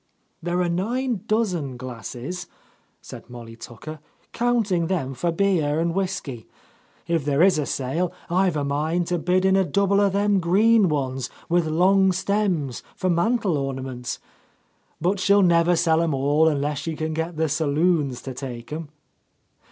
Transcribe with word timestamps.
"There 0.41 0.59
are 0.61 0.67
nine 0.67 1.25
dozen 1.27 1.77
glasses," 1.77 2.47
said 3.03 3.29
Molly 3.29 3.55
Tucker, 3.55 3.99
"counting 4.33 4.87
them 4.87 5.13
for 5.13 5.31
beer 5.31 5.79
and 5.79 5.93
whiskey. 5.93 6.47
If 7.05 7.23
there 7.23 7.43
is 7.43 7.59
a 7.59 7.67
sale. 7.67 8.11
I've 8.27 8.55
a 8.57 8.63
mind 8.63 9.05
to 9.09 9.19
bid 9.19 9.45
in 9.45 9.55
a 9.55 9.63
couple 9.63 10.01
of 10.01 10.13
them 10.13 10.39
green 10.39 10.89
ones, 10.89 11.29
with 11.49 11.67
long 11.67 12.11
stems, 12.13 12.81
for 12.95 13.11
mantel 13.11 13.59
ornaments 13.59 14.17
But 14.99 15.19
she'll 15.19 15.43
never 15.43 15.75
sell 15.75 16.01
'em 16.01 16.15
all, 16.15 16.47
unless 16.47 16.79
she 16.79 16.95
can 16.95 17.13
get 17.13 17.37
the 17.37 17.47
saloons 17.47 18.23
to 18.23 18.33
take 18.33 18.73
'em." 18.73 18.89